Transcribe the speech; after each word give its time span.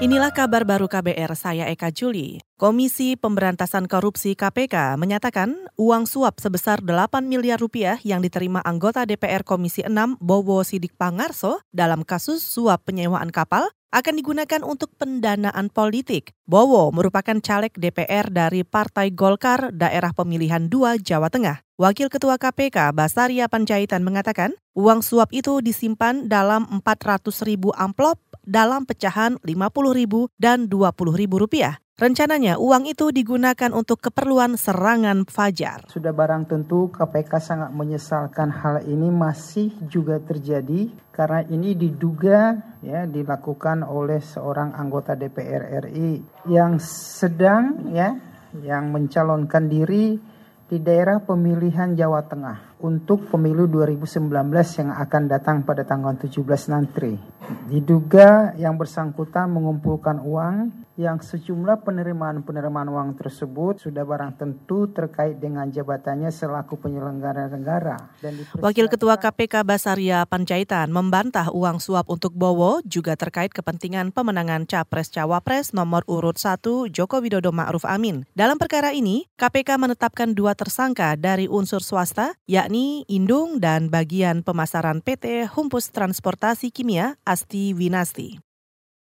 Inilah 0.00 0.32
kabar 0.32 0.64
baru 0.64 0.88
KBR, 0.88 1.36
saya 1.36 1.68
Eka 1.68 1.92
Juli. 1.92 2.40
Komisi 2.56 3.20
Pemberantasan 3.20 3.84
Korupsi 3.84 4.32
KPK 4.32 4.96
menyatakan 4.96 5.68
uang 5.76 6.08
suap 6.08 6.40
sebesar 6.40 6.80
8 6.80 7.20
miliar 7.28 7.60
rupiah 7.60 8.00
yang 8.00 8.24
diterima 8.24 8.64
anggota 8.64 9.04
DPR 9.04 9.44
Komisi 9.44 9.84
6 9.84 10.16
Bowo 10.16 10.64
Sidik 10.64 10.96
Pangarso 10.96 11.60
dalam 11.68 12.00
kasus 12.00 12.40
suap 12.40 12.88
penyewaan 12.88 13.28
kapal 13.28 13.68
akan 13.90 14.14
digunakan 14.22 14.62
untuk 14.62 14.94
pendanaan 14.96 15.68
politik. 15.70 16.34
Bowo 16.46 16.94
merupakan 16.94 17.38
caleg 17.42 17.74
DPR 17.74 18.30
dari 18.30 18.62
Partai 18.62 19.10
Golkar 19.10 19.74
Daerah 19.74 20.14
Pemilihan 20.14 20.70
2 20.70 21.02
Jawa 21.02 21.28
Tengah. 21.30 21.62
Wakil 21.80 22.12
Ketua 22.12 22.38
KPK 22.38 22.94
Basaria 22.94 23.50
Panjaitan 23.50 24.06
mengatakan 24.06 24.54
uang 24.78 25.02
suap 25.02 25.34
itu 25.34 25.58
disimpan 25.58 26.28
dalam 26.30 26.68
400 26.70 27.26
ribu 27.42 27.74
amplop 27.74 28.20
dalam 28.46 28.86
pecahan 28.86 29.40
Rp50.000 29.42 30.12
dan 30.38 30.70
Rp20.000 30.70 31.32
rupiah. 31.34 31.74
Rencananya 32.00 32.56
uang 32.56 32.88
itu 32.88 33.12
digunakan 33.12 33.76
untuk 33.76 34.00
keperluan 34.00 34.56
serangan 34.56 35.28
fajar. 35.28 35.84
Sudah 35.92 36.16
barang 36.16 36.48
tentu 36.48 36.88
KPK 36.88 37.32
sangat 37.36 37.76
menyesalkan 37.76 38.48
hal 38.48 38.88
ini 38.88 39.12
masih 39.12 39.68
juga 39.84 40.16
terjadi 40.16 40.88
karena 41.12 41.44
ini 41.52 41.76
diduga 41.76 42.56
ya 42.80 43.04
dilakukan 43.04 43.84
oleh 43.84 44.16
seorang 44.24 44.72
anggota 44.80 45.12
DPR 45.12 45.92
RI 45.92 46.24
yang 46.48 46.80
sedang 46.80 47.92
ya 47.92 48.16
yang 48.64 48.88
mencalonkan 48.88 49.68
diri 49.68 50.16
di 50.72 50.80
daerah 50.80 51.20
pemilihan 51.20 51.92
Jawa 51.92 52.24
Tengah 52.24 52.69
untuk 52.80 53.28
pemilu 53.28 53.68
2019 53.68 54.28
yang 54.80 54.90
akan 54.96 55.22
datang 55.28 55.56
pada 55.62 55.84
tanggal 55.84 56.16
17 56.16 56.72
nanti. 56.72 57.12
Diduga 57.66 58.54
yang 58.56 58.78
bersangkutan 58.78 59.50
mengumpulkan 59.50 60.22
uang 60.22 60.70
yang 61.00 61.16
sejumlah 61.16 61.80
penerimaan-penerimaan 61.80 62.92
uang 62.92 63.10
tersebut 63.16 63.80
sudah 63.80 64.04
barang 64.04 64.36
tentu 64.36 64.92
terkait 64.92 65.40
dengan 65.40 65.64
jabatannya 65.72 66.28
selaku 66.28 66.76
penyelenggara 66.76 67.48
negara. 67.48 67.96
Dan 68.20 68.36
Wakil 68.60 68.86
Ketua 68.92 69.16
KPK 69.16 69.64
Basaria 69.64 70.28
Panjaitan 70.28 70.92
membantah 70.92 71.48
uang 71.56 71.80
suap 71.80 72.04
untuk 72.12 72.36
Bowo 72.36 72.84
juga 72.84 73.16
terkait 73.16 73.48
kepentingan 73.50 74.12
pemenangan 74.12 74.68
Capres-Cawapres 74.68 75.72
nomor 75.72 76.04
urut 76.04 76.36
1 76.36 76.60
Joko 76.92 77.16
Widodo 77.24 77.48
Ma'ruf 77.50 77.88
Amin. 77.88 78.28
Dalam 78.36 78.60
perkara 78.60 78.92
ini, 78.92 79.24
KPK 79.40 79.80
menetapkan 79.80 80.36
dua 80.36 80.52
tersangka 80.52 81.16
dari 81.16 81.48
unsur 81.48 81.80
swasta, 81.80 82.36
yakni 82.44 82.69
Indung 82.70 83.58
dan 83.58 83.90
bagian 83.90 84.46
pemasaran 84.46 85.02
PT 85.02 85.50
Humpus 85.50 85.90
Transportasi 85.90 86.70
Kimia 86.70 87.18
Asti 87.26 87.74
Winasti. 87.74 88.38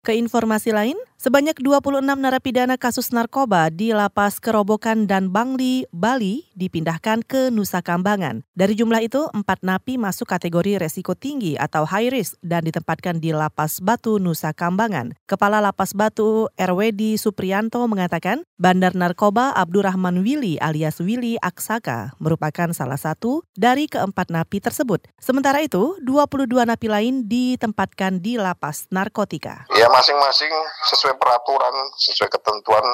Ke 0.00 0.16
informasi 0.16 0.72
lain, 0.72 0.96
Sebanyak 1.22 1.62
26 1.62 2.02
narapidana 2.18 2.74
kasus 2.74 3.14
narkoba 3.14 3.70
di 3.70 3.94
Lapas 3.94 4.42
Kerobokan 4.42 5.06
dan 5.06 5.30
Bangli, 5.30 5.86
Bali 5.94 6.50
dipindahkan 6.58 7.22
ke 7.22 7.46
Nusa 7.54 7.78
Kambangan. 7.78 8.42
Dari 8.58 8.74
jumlah 8.74 8.98
itu, 9.06 9.30
empat 9.30 9.62
napi 9.62 10.02
masuk 10.02 10.26
kategori 10.26 10.82
resiko 10.82 11.14
tinggi 11.14 11.54
atau 11.54 11.86
high 11.86 12.10
risk 12.10 12.34
dan 12.42 12.66
ditempatkan 12.66 13.22
di 13.22 13.30
Lapas 13.30 13.78
Batu, 13.78 14.18
Nusa 14.18 14.50
Kambangan. 14.50 15.14
Kepala 15.30 15.62
Lapas 15.62 15.94
Batu, 15.94 16.50
RWD 16.58 17.14
Suprianto 17.22 17.86
mengatakan, 17.86 18.42
bandar 18.58 18.98
narkoba 18.98 19.54
Abdurrahman 19.54 20.26
Willy 20.26 20.58
alias 20.58 20.98
Willy 20.98 21.38
Aksaka 21.38 22.18
merupakan 22.18 22.74
salah 22.74 22.98
satu 22.98 23.46
dari 23.54 23.86
keempat 23.86 24.26
napi 24.26 24.58
tersebut. 24.58 25.06
Sementara 25.22 25.62
itu, 25.62 25.94
22 26.02 26.66
napi 26.66 26.90
lain 26.90 27.30
ditempatkan 27.30 28.18
di 28.18 28.42
Lapas 28.42 28.90
Narkotika. 28.90 29.70
Ya, 29.70 29.86
masing-masing 29.86 30.50
sesuai 30.90 31.11
sesuai 31.12 31.20
peraturan, 31.20 31.76
sesuai 32.00 32.30
ketentuan 32.32 32.86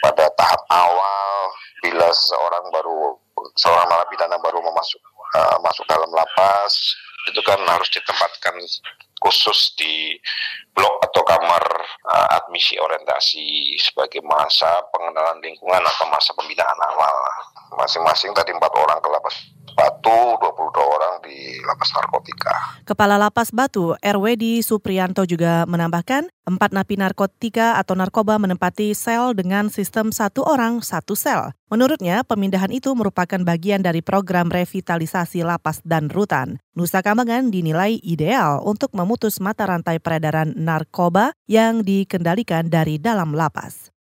pada 0.00 0.24
tahap 0.40 0.64
awal 0.72 1.52
bila 1.84 2.08
seseorang 2.16 2.64
baru 2.72 3.12
seorang 3.60 3.86
narapidana 3.92 4.40
baru 4.40 4.64
memasuk 4.64 4.96
uh, 5.36 5.60
masuk 5.60 5.84
dalam 5.84 6.08
lapas 6.16 6.72
itu 7.28 7.38
kan 7.44 7.60
harus 7.68 7.92
ditempatkan 7.92 8.56
khusus 9.20 9.76
di 9.76 10.16
blok 10.72 10.96
atau 11.12 11.20
kamar 11.28 11.60
uh, 12.08 12.28
admisi 12.40 12.80
orientasi 12.80 13.76
sebagai 13.76 14.24
masa 14.24 14.80
pengenalan 14.88 15.36
lingkungan 15.44 15.84
atau 15.84 16.08
masa 16.08 16.32
pembinaan 16.40 16.78
awal. 16.88 17.16
Masing-masing 17.76 18.32
tadi 18.32 18.56
empat 18.56 18.72
orang 18.80 18.96
ke 19.04 19.08
lapas 19.12 19.36
Batu, 20.08 20.40
22 20.40 20.96
orang 20.96 21.14
di 21.20 21.36
lapas 21.68 21.90
narkotika. 21.92 22.54
Kepala 22.88 23.20
Lapas 23.20 23.52
Batu, 23.52 23.92
RWD 24.00 24.64
Suprianto 24.64 25.28
juga 25.28 25.68
menambahkan, 25.68 26.32
empat 26.48 26.70
napi 26.72 26.96
narkotika 26.96 27.76
atau 27.76 27.92
narkoba 27.92 28.40
menempati 28.40 28.96
sel 28.96 29.36
dengan 29.36 29.68
sistem 29.68 30.08
satu 30.08 30.48
orang 30.48 30.80
satu 30.80 31.12
sel. 31.12 31.52
Menurutnya, 31.68 32.24
pemindahan 32.24 32.72
itu 32.72 32.88
merupakan 32.96 33.36
bagian 33.44 33.84
dari 33.84 34.00
program 34.00 34.48
revitalisasi 34.48 35.44
lapas 35.44 35.84
dan 35.84 36.08
rutan. 36.08 36.56
Nusa 36.72 37.04
Kambangan 37.04 37.52
dinilai 37.52 38.00
ideal 38.00 38.64
untuk 38.64 38.96
memutus 38.96 39.36
mata 39.44 39.68
rantai 39.68 40.00
peredaran 40.00 40.56
narkoba 40.56 41.36
yang 41.44 41.84
dikendalikan 41.84 42.72
dari 42.72 42.96
dalam 42.96 43.36
lapas. 43.36 43.92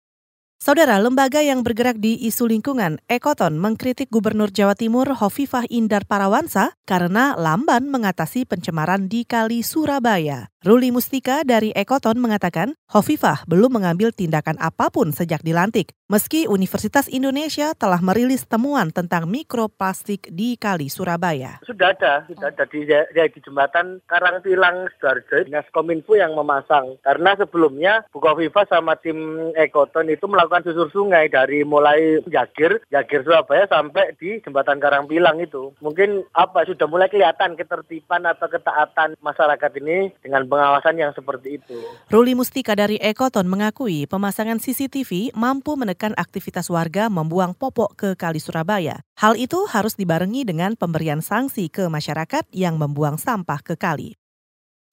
Saudara, 0.58 0.98
lembaga 0.98 1.38
yang 1.46 1.62
bergerak 1.62 2.02
di 2.02 2.18
isu 2.18 2.50
lingkungan, 2.50 2.98
Ekoton, 3.06 3.62
mengkritik 3.62 4.10
Gubernur 4.10 4.50
Jawa 4.50 4.74
Timur 4.74 5.06
Hovifah 5.06 5.70
Indar 5.70 6.10
Parawansa 6.10 6.74
karena 6.82 7.38
lamban 7.38 7.86
mengatasi 7.86 8.50
pencemaran 8.50 9.06
di 9.06 9.22
Kali 9.22 9.62
Surabaya. 9.62 10.50
Ruli 10.66 10.90
Mustika 10.90 11.46
dari 11.46 11.70
Ekoton 11.70 12.18
mengatakan, 12.18 12.74
Hovifah 12.90 13.46
belum 13.46 13.78
mengambil 13.78 14.10
tindakan 14.10 14.58
apa 14.58 14.90
pun 14.90 15.14
sejak 15.14 15.46
dilantik, 15.46 15.94
meski 16.10 16.50
Universitas 16.50 17.06
Indonesia 17.14 17.78
telah 17.78 18.02
merilis 18.02 18.42
temuan 18.50 18.90
tentang 18.90 19.30
mikroplastik 19.30 20.26
di 20.34 20.58
Kali 20.58 20.90
Surabaya. 20.90 21.62
Sudah 21.62 21.94
ada, 21.94 22.26
sudah 22.26 22.50
ada 22.50 22.66
di, 22.74 22.90
di, 22.90 22.98
di 23.14 23.40
jembatan 23.46 24.02
Karangtilang 24.10 24.90
Sidoarjo, 24.98 25.46
Dinas 25.46 25.70
Kominfo 25.70 26.18
yang 26.18 26.34
memasang. 26.34 26.98
Karena 27.06 27.38
sebelumnya 27.38 28.10
Bu 28.10 28.18
Hovifah 28.18 28.66
sama 28.66 28.98
tim 28.98 29.54
Ekoton 29.54 30.10
itu 30.10 30.26
melakukan 30.26 30.66
susur 30.66 30.90
sungai 30.90 31.30
dari 31.30 31.62
mulai 31.62 32.26
Jagir, 32.26 32.82
Jagir 32.90 33.22
Surabaya 33.22 33.70
sampai 33.70 34.18
di 34.18 34.42
jembatan 34.42 34.82
Karangpilang 34.82 35.38
itu. 35.38 35.70
Mungkin 35.86 36.26
apa 36.34 36.66
sudah 36.66 36.90
mulai 36.90 37.14
kelihatan 37.14 37.54
ketertiban 37.54 38.26
atau 38.26 38.50
ketaatan 38.50 39.14
masyarakat 39.22 39.72
ini 39.86 40.18
dengan 40.26 40.47
pengawasan 40.48 40.96
yang 40.98 41.12
seperti 41.14 41.62
itu. 41.62 41.78
Ruli 42.10 42.34
Mustika 42.34 42.74
dari 42.74 42.98
Ekoton 42.98 43.46
mengakui 43.46 44.10
pemasangan 44.10 44.58
CCTV 44.58 45.36
mampu 45.36 45.76
menekan 45.76 46.18
aktivitas 46.18 46.72
warga 46.72 47.12
membuang 47.12 47.54
popok 47.54 47.94
ke 47.94 48.10
Kali 48.16 48.40
Surabaya. 48.42 49.06
Hal 49.20 49.36
itu 49.36 49.68
harus 49.70 49.94
dibarengi 49.94 50.48
dengan 50.48 50.74
pemberian 50.74 51.22
sanksi 51.22 51.68
ke 51.70 51.86
masyarakat 51.92 52.48
yang 52.56 52.80
membuang 52.80 53.20
sampah 53.20 53.60
ke 53.62 53.76
kali. 53.76 54.18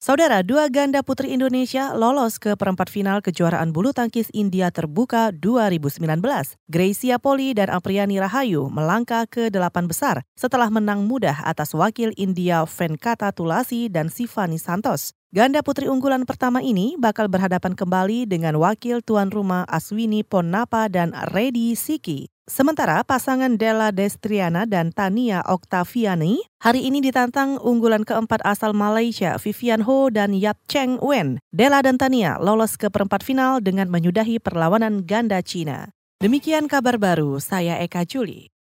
Saudara, 0.05 0.45
dua 0.45 0.69
ganda 0.69 1.01
putri 1.01 1.33
Indonesia 1.33 1.97
lolos 1.97 2.37
ke 2.37 2.53
perempat 2.53 2.93
final 2.93 3.25
kejuaraan 3.25 3.73
bulu 3.73 3.89
tangkis 3.89 4.29
India 4.37 4.69
terbuka 4.69 5.33
2019. 5.33 6.21
Gracia 6.69 7.17
Poli 7.17 7.57
dan 7.57 7.73
Apriani 7.73 8.21
Rahayu 8.21 8.69
melangkah 8.69 9.25
ke 9.25 9.49
delapan 9.49 9.89
besar 9.89 10.21
setelah 10.37 10.69
menang 10.69 11.09
mudah 11.09 11.41
atas 11.41 11.73
wakil 11.73 12.13
India 12.21 12.69
Venkata 12.69 13.33
Tulasi 13.33 13.89
dan 13.89 14.13
Sivani 14.13 14.61
Santos. 14.61 15.17
Ganda 15.35 15.59
putri 15.59 15.91
unggulan 15.91 16.23
pertama 16.23 16.63
ini 16.63 16.95
bakal 16.95 17.27
berhadapan 17.27 17.75
kembali 17.75 18.23
dengan 18.23 18.55
wakil 18.55 19.03
tuan 19.03 19.27
rumah 19.27 19.67
Aswini 19.67 20.23
Ponnapa 20.23 20.87
dan 20.87 21.11
Reddy 21.11 21.75
Siki. 21.75 22.31
Sementara 22.47 23.03
pasangan 23.03 23.59
Della 23.59 23.91
Destriana 23.91 24.63
dan 24.63 24.95
Tania 24.95 25.43
Oktaviani 25.43 26.39
hari 26.63 26.87
ini 26.87 27.03
ditantang 27.03 27.59
unggulan 27.59 28.07
keempat 28.07 28.47
asal 28.47 28.71
Malaysia 28.71 29.35
Vivian 29.35 29.83
Ho 29.83 30.07
dan 30.07 30.31
Yap 30.31 30.55
Cheng 30.71 31.03
Wen. 31.03 31.43
Della 31.51 31.83
dan 31.83 31.99
Tania 31.99 32.39
lolos 32.39 32.79
ke 32.79 32.87
perempat 32.87 33.19
final 33.19 33.59
dengan 33.59 33.91
menyudahi 33.91 34.39
perlawanan 34.39 35.03
ganda 35.03 35.43
Cina. 35.43 35.91
Demikian 36.23 36.71
kabar 36.71 36.95
baru, 36.95 37.43
saya 37.43 37.83
Eka 37.83 38.07
Juli. 38.07 38.54